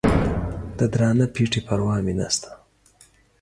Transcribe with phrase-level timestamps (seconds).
[0.77, 2.49] د درانه پېټي پروا مې نسته